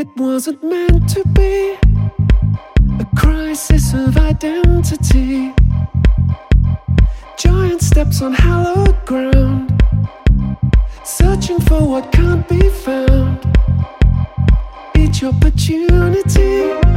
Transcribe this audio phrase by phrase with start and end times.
[0.00, 1.76] It wasn't meant to be
[2.98, 5.52] a crisis of identity.
[7.36, 9.84] Giant steps on hallowed ground,
[11.04, 13.44] searching for what can't be found.
[14.96, 16.89] Each opportunity.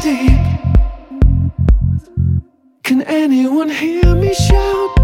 [0.00, 0.40] deep.
[2.82, 5.03] Can anyone hear me shout?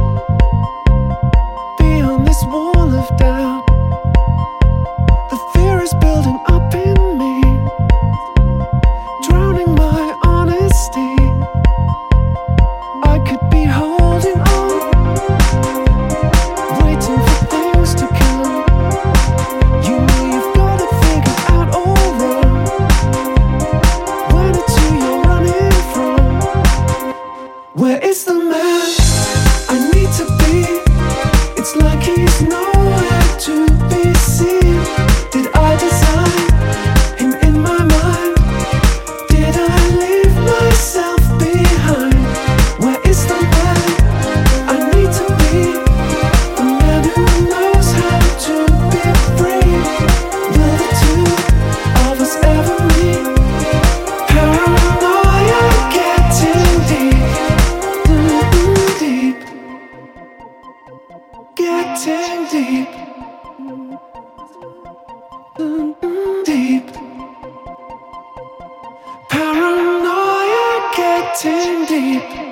[28.48, 28.80] man
[29.68, 30.80] I need to be.
[31.60, 32.59] It's like he's not.
[61.80, 62.88] Connecting deep.
[66.44, 66.86] Deep.
[69.30, 72.49] Paranoia getting deep.